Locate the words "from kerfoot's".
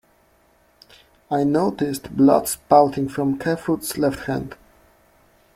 3.07-3.99